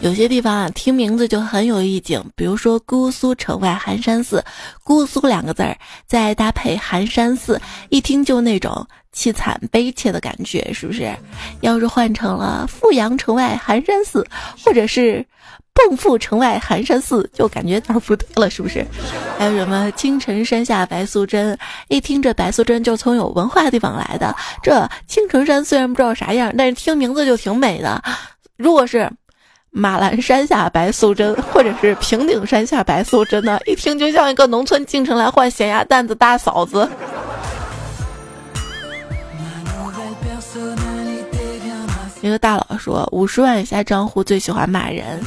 [0.00, 4.44] 有些地方啊，听名字就很有意境，比如说姑苏城外寒山寺，
[4.84, 11.12] 姑苏两个字儿再搭配寒山寺，一听就那种凄惨悲切的感觉，是不是？
[11.60, 14.24] 要是换成了富阳城外寒山寺，
[14.64, 15.24] 或者是
[15.74, 18.86] 蚌埠城外寒山寺，就感觉哪儿不对了，是不是？
[19.38, 24.32] 还有什么青城山下白素贞，一听这白素贞就从有文化的地方来的。
[24.62, 28.00] 这青城山虽然不知道啥样，但是听名字就挺美的。
[28.56, 29.10] 如果是。
[29.78, 33.58] 马栏山下白素贞， 或者是平顶山下白素贞呢？
[33.66, 36.88] 一听就像一个农村进城来换咸鸭蛋的大嫂子。
[42.26, 45.20] 一个大佬说，五十万以下账户最喜欢骂人，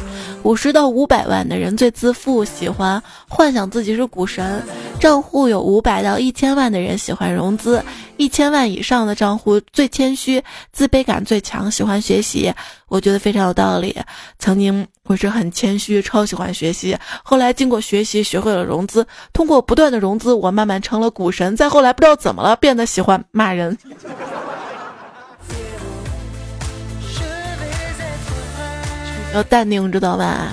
[0.44, 4.62] 五十到五百万的人最自负，喜欢幻想自己是股神。
[5.00, 7.82] 账户有五百到一千万的人喜欢融资，
[8.18, 12.54] 一千万以上的账户最谦虚，自卑感最强，喜欢学习。
[12.90, 13.96] 我觉得非常有道理。
[14.40, 21.56] 曾经我是很谦虚，超喜欢学习，后来经过学习学会了融资，通过不断的融资，我慢慢成了股神。
[21.56, 23.78] 再后来不知道怎么了，变得喜欢骂人。
[29.34, 30.48] 要淡定，知道吧？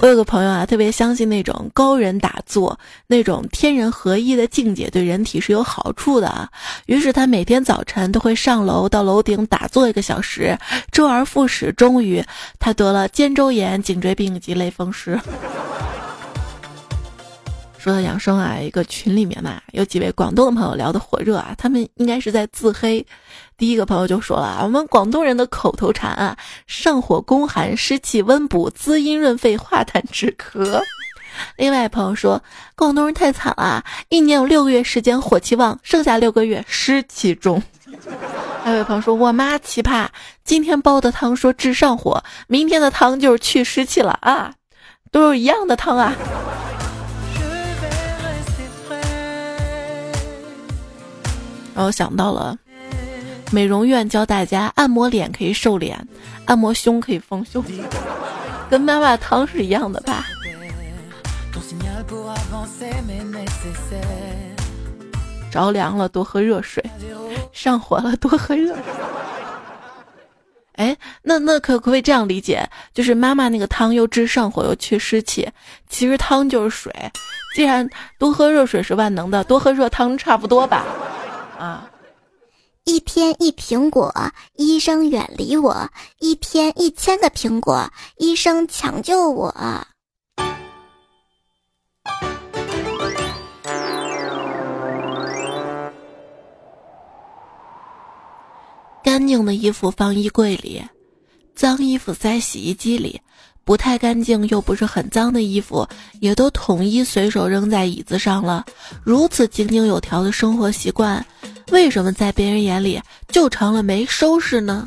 [0.00, 2.76] 我有个朋友啊，特别相信那种高人打坐，
[3.06, 6.48] 那种天人合一的境界对人体是有好处的。
[6.86, 10.58] 于是他每天早晨都会上楼到楼顶打坐一个小时，
[10.90, 11.72] 周而复始。
[11.74, 12.24] 终于，
[12.58, 15.20] 他得了肩周炎、颈椎病及类风湿。
[17.82, 23.04] 说到养生啊，一个群里面嘛，有几位广东的朋友聊得火热啊，他们应该是在自黑。
[23.58, 26.36] 第一个朋友就说了，我们广东人的口头禅啊，
[26.68, 30.80] 上火攻寒、湿气温补、滋阴润肺、化痰止咳。
[31.56, 32.40] 另外朋友说，
[32.76, 37.60] 广东人太惨了，一年有六个月时间火气旺，剩下六个月湿气重。
[38.62, 40.06] 还有朋友说，我妈奇葩，
[40.44, 44.54] 今天煲的汤说治上火，明天的汤就是去湿气了啊，
[45.10, 46.14] 都是一样的汤啊。
[51.74, 52.56] 然后想到了，
[53.50, 56.06] 美容院教大家按摩脸可以瘦脸，
[56.46, 57.64] 按摩胸可以丰胸，
[58.70, 60.26] 跟妈妈汤是一样的吧？
[65.50, 66.82] 着凉了多喝热水，
[67.52, 68.82] 上火了多喝热水。
[70.76, 72.66] 哎，那那可可不可以这样理解？
[72.94, 75.46] 就是妈妈那个汤又治上火又去湿气，
[75.88, 76.90] 其实汤就是水。
[77.54, 77.86] 既然
[78.18, 80.86] 多喝热水是万能的，多喝热汤差不多吧？
[81.62, 81.88] 啊！
[82.82, 84.12] 一天一苹果，
[84.56, 89.54] 医生远离我；一天一千个苹果，医生抢救我。
[99.04, 100.82] 干净的衣服放衣柜里，
[101.54, 103.20] 脏衣服塞洗衣机里。
[103.64, 108.64] 不太干净又不是很脏的衣服，也都统一随手扔在椅子上了。
[109.04, 111.24] 如此井井有条的生活习惯，
[111.72, 114.86] 为什么在别人眼里就成了没收拾呢？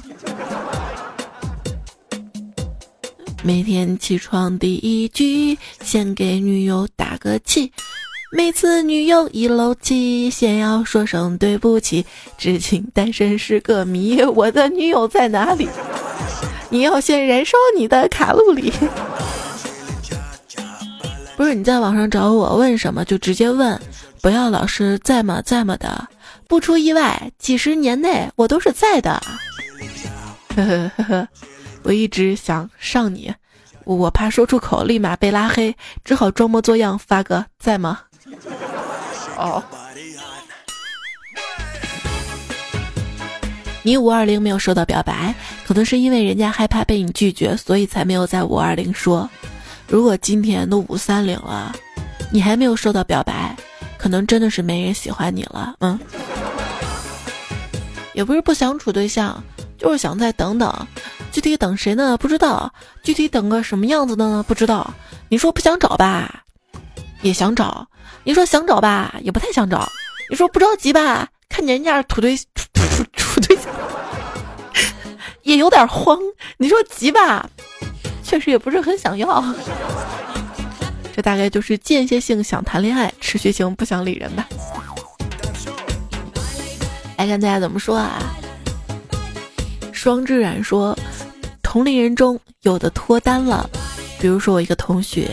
[3.44, 7.72] 每天起床第一句，先给女友打个气。
[8.32, 12.06] 每次女友一漏气，先要说声对不起。
[12.38, 15.68] 至今单身是个谜，我的女友在哪里？
[16.70, 18.72] 你要先燃烧你的卡路里，
[21.36, 23.80] 不是你在网上找我问什么就直接问，
[24.22, 26.08] 不要老是在吗在吗的。
[26.48, 29.22] 不出意外，几十年内我都是在的。
[30.56, 31.28] 呵呵呵呵，
[31.84, 33.34] 我一直想上你，
[33.84, 38.00] 我怕说出口立马被拉黑，只好装模作样发个在吗？
[39.38, 39.64] 哦。
[43.84, 45.36] 你五二零没有收到表白，
[45.68, 49.30] 可能是因为人家害怕被你拒绝，所以才没有在五二零说。
[49.88, 51.72] 如果今天都五三零了，
[52.32, 53.56] 你还没有收到表白，
[54.06, 55.74] 可能真的是没人喜欢你了。
[55.80, 56.00] 嗯。
[58.14, 59.44] 也不是不想处对象，
[59.80, 60.88] 就是想再等等。
[61.32, 62.16] 具体等谁呢？
[62.16, 62.72] 不知道。
[63.02, 64.46] 具体等个什么样子的呢？
[64.48, 64.94] 不知道。
[65.28, 66.44] 你说不想找吧，
[67.24, 67.84] 也想找；
[68.24, 69.80] 你说想找吧，也不太想找；
[70.30, 72.46] 你说不着急吧，看人家处对处
[73.14, 73.74] 处对象，
[75.42, 76.20] 也有点慌。
[76.60, 77.50] 你说急吧，
[78.22, 79.44] 确实也不是很想要。
[81.16, 84.46] 这大概就是间歇性想谈恋爱，持续性不想理人吧。
[87.18, 88.22] 来看大家怎么说啊？
[89.94, 90.94] 双志远说。
[91.64, 93.70] 同龄人中有的脱单了，
[94.20, 95.26] 比如说我一个同学；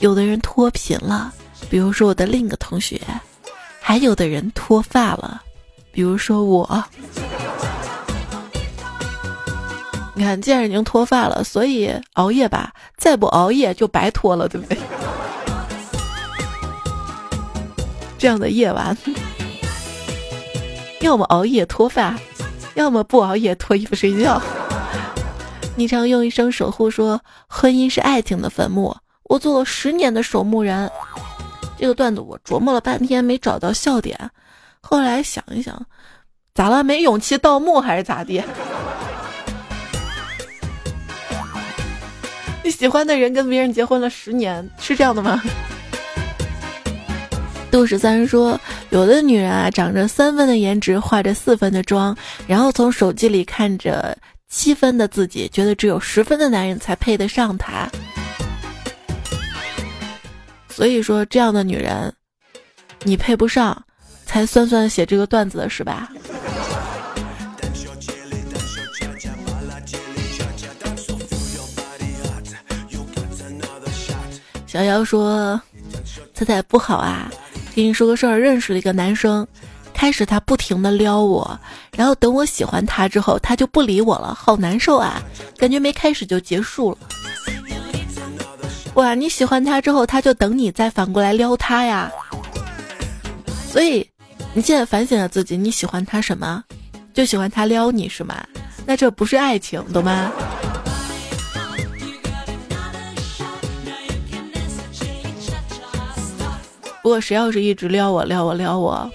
[0.00, 1.34] 有的人脱贫了，
[1.68, 2.98] 比如说我的另一个同学；
[3.80, 5.42] 还有的人脱发了，
[5.92, 6.82] 比如说我。
[10.18, 14.76] 你看，既然已经脱发了，所以熬夜吧，再不熬夜就白脱了，对不对？
[18.18, 18.98] 这样的夜晚，
[21.02, 22.18] 要么熬夜脱发，
[22.74, 24.42] 要么不熬夜脱衣服睡觉。
[25.76, 30.90] 你常用一生守护说婚姻是爱情的坟墓，我做了十年的守墓人。
[31.78, 34.18] 这个段子我琢磨了半天没找到笑点，
[34.80, 35.80] 后来想一想，
[36.56, 36.82] 咋了？
[36.82, 38.42] 没勇气盗墓还是咋地？
[42.64, 45.42] 你喜欢的人跟别人结婚了十年，是这样的吗？
[47.70, 48.58] 杜十三说，
[48.90, 54.16] 有的女人啊，长着三分的颜值，化着四分的妆，然后从手机里看着。
[54.50, 57.86] 七分的自己觉得只有十分的男人才配得上她，
[60.70, 62.10] 所以说这样的女人，
[63.02, 63.84] 你配不上，
[64.24, 66.10] 才酸酸写这个段子的是吧？
[74.68, 75.60] 小妖说
[76.34, 77.28] ：“彩彩不好啊，
[77.74, 79.44] 跟你说个事儿，认识了一个男生。”
[79.94, 81.58] 开始他不停的撩我，
[81.96, 85.20] 然后等我喜欢他之后，他就不理我了，好难受啊！
[85.56, 86.98] 感觉没开始就结束了。
[88.94, 92.12] 哇，你喜欢他之后，他就等你再反过来撩他呀。
[93.72, 94.08] 所以，
[94.54, 96.62] 你现在反省了自己，你喜欢他什么？
[97.12, 98.36] 就喜欢他撩你是吗？
[98.86, 100.30] 那这不是爱情，懂吗？
[107.08, 109.10] 不过谁要是一直撩我，撩我，撩我。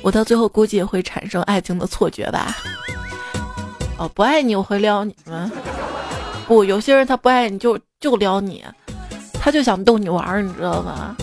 [0.00, 2.56] 我到最后估计也会产生爱情的错觉吧。
[3.98, 5.50] 哦，不爱你我会撩你吗？
[6.46, 8.64] 不，有些人他不爱你就就撩你，
[9.32, 11.16] 他就想逗你玩儿，你知道吗？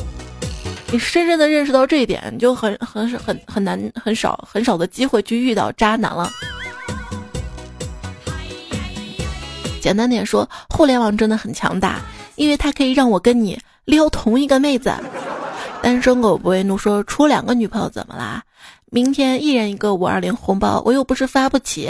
[0.92, 6.30] 你深深的认识到这一点，你就很很很很难很少很少的机会去遇到渣男了。
[9.80, 12.02] 简单点说，互联网真的很强大，
[12.36, 14.94] 因为它可以让我跟你撩同一个妹子。
[15.88, 18.44] 单身狗不为怒说，处两个女朋友怎么啦？
[18.88, 21.90] 明天一人一个五二零红包，我又不是发不起。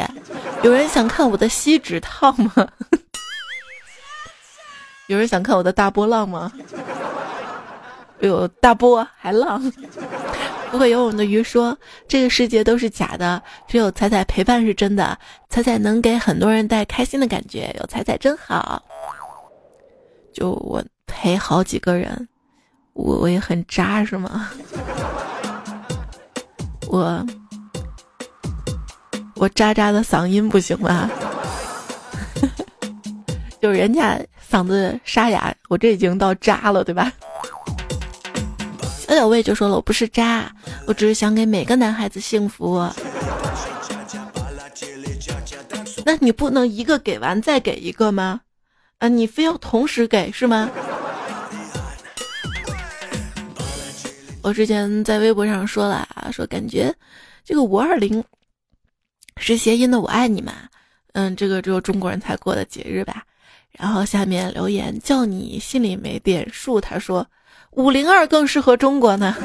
[0.61, 2.67] 有人想看我的锡纸烫吗？
[5.09, 6.53] 有人想看我的大波浪吗？
[8.19, 9.59] 有大波还浪。
[10.69, 11.75] 不会游泳的鱼说
[12.07, 15.17] ：“这个世界都是假的，只有彩彩陪伴是真的。
[15.49, 18.79] 彩彩能给很多人带开心的感觉，有彩彩真好。
[20.31, 22.29] 就我陪好几个人，
[22.97, 24.49] 我我也很渣是吗？”
[26.89, 27.25] 我
[29.35, 31.09] 我渣渣的嗓音不行吗？
[33.61, 34.19] 就人家
[34.49, 37.11] 嗓子沙哑，我这已经到渣了，对吧？
[39.07, 40.51] 小小魏就说了，我不是渣，
[40.85, 42.89] 我只是想给每个男孩子幸福。
[46.05, 48.41] 那你不能一个给完再给一个吗？
[48.99, 50.69] 啊，你非要同时给是吗？
[54.47, 56.95] 我之前在微博上说了啊，说感觉
[57.43, 58.23] 这个五二零
[59.35, 60.53] 是谐音的“我爱你”嘛，
[61.11, 63.23] 嗯，这个只有中国人才过的节日吧。
[63.73, 67.27] 然后下面留言叫你心里没点数，他说
[67.71, 69.35] 五零二更适合中国呢。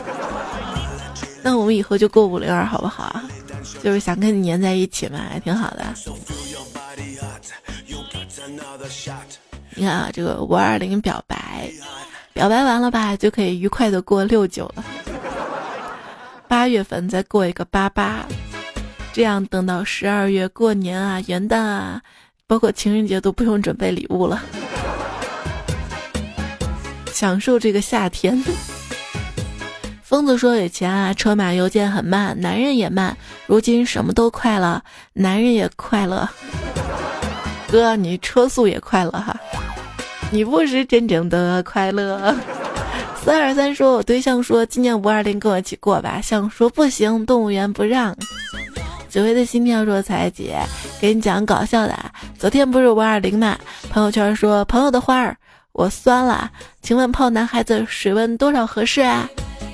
[1.42, 3.20] 那我们以后就过五零二好不好？
[3.82, 5.84] 就是想跟你粘在一起嘛，还挺好的。
[9.74, 11.68] 你看啊，这个五二零表白。
[12.32, 14.84] 表白完了吧，就可以愉快的过六九了。
[16.48, 18.26] 八月份再过一个八八，
[19.12, 22.00] 这样等到十二月过年啊、元旦啊，
[22.46, 24.42] 包括情人节都不用准备礼物了，
[27.12, 28.42] 享受这个夏天。
[30.02, 33.16] 疯子说以前啊，车马邮件很慢，男人也慢，
[33.46, 34.82] 如今什么都快了，
[35.14, 36.28] 男人也快乐。
[37.70, 39.34] 哥，你车速也快了哈。
[40.32, 42.34] 你不是真正的快乐。
[43.22, 48.16] 三二三说，我对象说今年五二零跟我一起过吧，想说不行，动物园不让。
[49.10, 50.58] 紫薇的心跳说：“彩姐，
[50.98, 51.94] 给你讲搞笑的。
[52.38, 53.58] 昨天不是五二零嘛？
[53.90, 55.36] 朋友圈说朋友的花儿，
[55.72, 56.50] 我酸了。
[56.80, 59.28] 请问泡男孩子水温多少合适啊？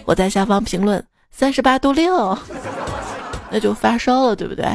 [0.04, 2.36] 我在下方评论三十八度六，
[3.48, 4.66] 那就发烧了，对不对？”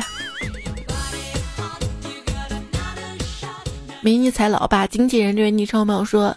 [4.03, 6.35] 迷你彩老爸经纪人这位昵称朋友说。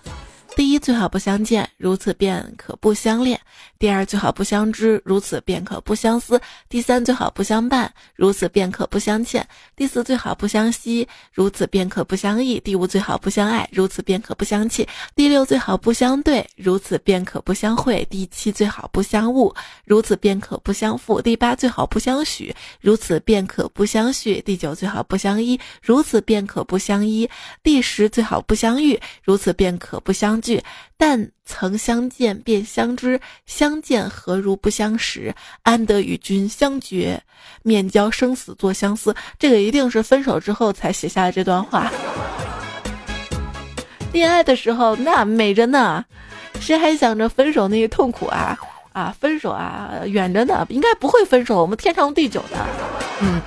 [0.57, 3.37] 第一，最好不相见，如此便可不相恋；
[3.79, 9.43] 第二，最好不相知，如此便可不相思；第三，最好不相伴，如此便可不相欠；
[9.77, 19.55] 第四，最好不相惜，如此便可不相忆；第五，最好不相爱，如此便可不相弃；第六，最好不相对，如此便可不相会；第七，最好不相误，
[19.85, 27.29] 如此便可不相负；第八，最好不相许，如此便可不相续；第九，最好不相依，如此便可不相依；
[27.63, 30.41] 第十，最好不相遇，如此便可不相。
[30.47, 30.63] 句，
[30.97, 35.35] 但曾相见便相知，相见何如不相识？
[35.63, 37.21] 安得与君相决？
[37.63, 39.15] 面交生死作相思。
[39.39, 41.91] 这个一定是分手之后才写下的这段话。
[44.13, 46.05] 恋爱的时候那美着呢，
[46.61, 48.57] 谁还想着分手那些痛苦啊？
[48.93, 52.57] 啊，分手啊，远着呢，应该不会分手，我们天长地久的。
[53.21, 53.41] 嗯，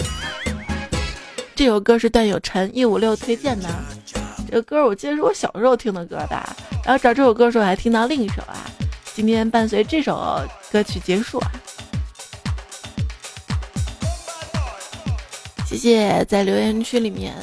[1.56, 3.68] 这首歌是段友陈一五六推荐的。
[4.50, 8.66] 这个歌我记得是我小时候听的歌吧，然后找这首歌的时候还听到另一首啊。
[9.14, 10.42] 今天伴随这首
[10.72, 11.40] 歌曲结束，
[15.68, 17.36] 谢谢在留言区里面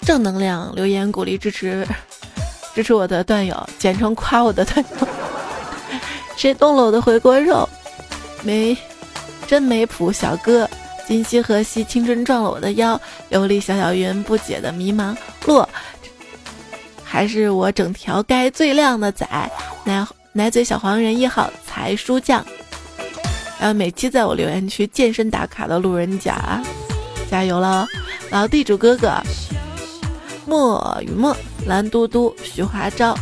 [0.00, 1.86] 正能量留言鼓励支持
[2.74, 5.08] 支持我的段友，简称夸我的段友。
[6.36, 7.68] 谁动了我的回锅肉？
[8.42, 8.76] 没
[9.46, 10.68] 真没谱，小哥。
[11.06, 11.84] 今夕何夕？
[11.84, 13.00] 青春撞了我的腰。
[13.30, 15.16] 琉璃小小云，不解的迷茫。
[15.46, 15.68] 落。
[17.10, 19.26] 还是我整条街最靓的仔，
[19.82, 22.44] 奶奶嘴小黄人一号才叔酱，
[23.58, 26.62] 还有每期在我留言区健身打卡的路人甲，
[27.30, 27.86] 加油了！
[28.30, 29.10] 老地主哥哥，
[30.46, 31.34] 墨雨墨，
[31.66, 33.16] 蓝嘟嘟，徐华昭，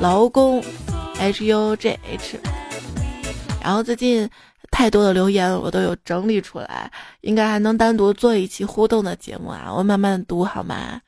[0.00, 0.62] 劳工
[1.18, 2.38] ，H U J H，
[3.62, 4.28] 然后最近
[4.70, 11.00] 太多的留言我都有整理出来，应该还能单独做一期互动的节目啊，我慢慢读好吗？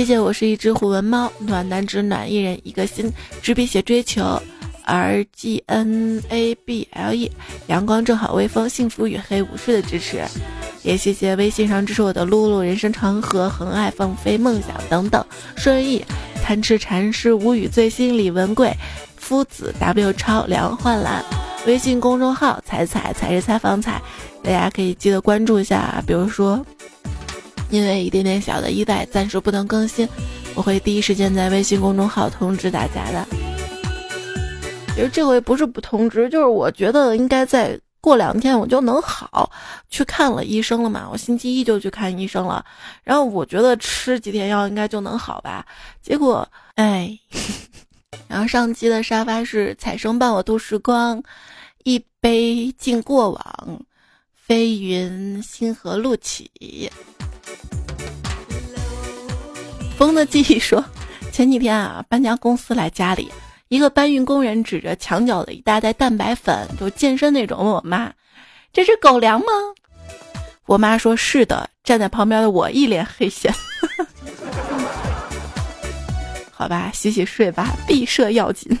[0.00, 4.40] 谢谢，我是一只虎纹猫，暖男只暖一人一个心，执笔写追求
[4.84, 7.30] ，R G N A B L E，
[7.66, 10.24] 阳光正好，微风幸福与黑武士的支持，
[10.82, 15.22] 也谢谢微信上支持我的露露，人生长河，恒爱放飞梦想等等，
[15.54, 16.02] 顺意
[16.42, 18.74] 贪吃禅师无语最心李文贵，
[19.18, 21.22] 夫子 W 超梁焕兰，
[21.66, 24.00] 微信公众号彩彩才是采访彩，
[24.42, 26.64] 大家可以记得关注一下，比如说。
[27.70, 30.08] 因为一点点小的意外，暂时不能更新，
[30.54, 33.26] 我会第一时间在微信公众号通知大家的。
[34.94, 39.50] 其实这回不是不通知，就是我觉得应该再过两天我就能好，
[39.88, 42.64] 去看了医生了嘛，我星期一就去看医生了，
[43.04, 45.64] 然后我觉得吃几天药应该就能好吧，
[46.02, 47.16] 结果哎，
[48.26, 51.22] 然后上期的沙发是彩生伴我度时光，
[51.84, 53.80] 一杯敬过往，
[54.34, 56.50] 飞云星河路起。
[60.00, 60.82] 风的记忆说，
[61.30, 63.30] 前几天啊，搬家公司来家里，
[63.68, 68.10] 一个搬运工人指着墙角的一大袋蛋白粉，就健身那种，问我妈
[68.72, 69.46] ：“这是狗粮吗？”
[70.64, 71.68] 我妈说是的。
[71.84, 73.52] 站在旁边的我一脸黑线。
[76.50, 78.74] 好吧，洗洗睡吧，毕设要紧。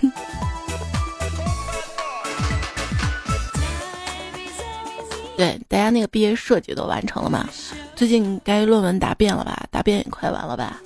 [5.36, 7.46] 对，大家那个毕业设计都完成了吗？
[7.94, 9.66] 最近该论文答辩了吧？
[9.70, 10.80] 答辩也快完了吧？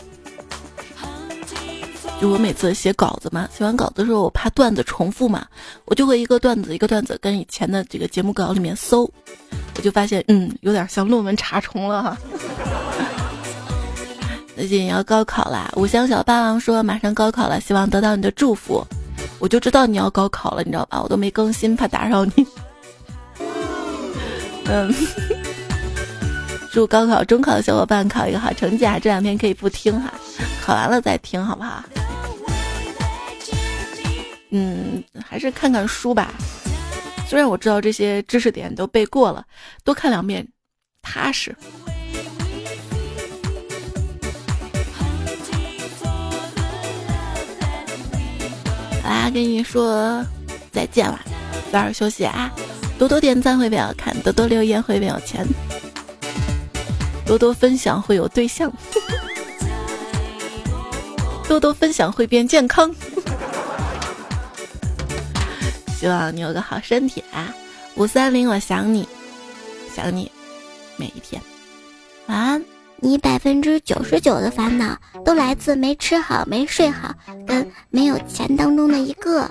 [2.27, 5.47] 我每次写稿子嘛，写完稿子的时候，我怕段子重复嘛，
[5.85, 9.11] 我就会一个段子一个段子跟以前的这个节目稿里面搜，
[9.77, 12.17] 我就发现，嗯，有点像论文查重了哈。
[14.57, 18.87] 最近要高考啦，五香小霸王说马上高考了，希望得到你的祝福。
[19.41, 21.03] 我就知道你要高考了，你知道吧？
[21.03, 22.47] 我都没更新，怕打扰你。
[24.71, 24.95] 嗯，
[26.71, 28.99] 祝高考、中考的小伙伴考一个好成绩啊！
[28.99, 30.15] 这两天可以不听哈，
[30.65, 31.83] 考完了再听，好不好？
[34.57, 36.33] 嗯，还是看看书吧。
[37.27, 39.45] 虽然我知道这些知识点都背过了，
[39.83, 40.47] 多看两遍
[41.03, 41.53] 踏实。
[49.03, 50.25] 好啦，跟你说
[50.71, 51.21] 再见了，
[51.73, 52.55] 早点休息啊！
[52.97, 55.45] 多多点赞会变好看，多多留言会变有钱，
[57.27, 58.73] 多多分享会有对象，
[61.49, 62.95] 多多分享会变健康。
[66.05, 67.49] 希望你有个好身体啊！
[67.95, 69.09] 五三零，我想你，
[69.97, 70.31] 想你，
[70.99, 71.41] 每一天。
[72.27, 72.63] 晚安。
[72.97, 77.15] 你百分之九十九的烦恼都来自没吃好、没睡好，
[77.47, 79.51] 跟没有钱当中的一个。